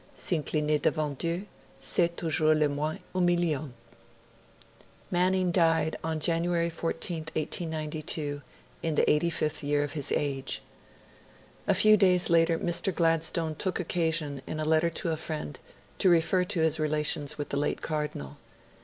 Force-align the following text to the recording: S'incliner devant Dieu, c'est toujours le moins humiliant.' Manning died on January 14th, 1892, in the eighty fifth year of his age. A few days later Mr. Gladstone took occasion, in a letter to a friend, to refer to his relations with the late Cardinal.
S'incliner 0.17 0.81
devant 0.81 1.15
Dieu, 1.19 1.45
c'est 1.79 2.15
toujours 2.17 2.55
le 2.55 2.67
moins 2.67 2.97
humiliant.' 3.13 3.69
Manning 5.11 5.51
died 5.51 5.95
on 6.03 6.19
January 6.19 6.71
14th, 6.71 7.29
1892, 7.35 8.41
in 8.81 8.95
the 8.95 9.07
eighty 9.07 9.29
fifth 9.29 9.61
year 9.61 9.83
of 9.83 9.91
his 9.91 10.11
age. 10.13 10.63
A 11.67 11.75
few 11.75 11.97
days 11.97 12.31
later 12.31 12.57
Mr. 12.57 12.91
Gladstone 12.91 13.53
took 13.53 13.79
occasion, 13.79 14.41
in 14.47 14.59
a 14.59 14.65
letter 14.65 14.89
to 14.89 15.11
a 15.11 15.15
friend, 15.17 15.59
to 15.99 16.09
refer 16.09 16.43
to 16.45 16.61
his 16.61 16.79
relations 16.79 17.37
with 17.37 17.49
the 17.49 17.57
late 17.57 17.83
Cardinal. 17.83 18.37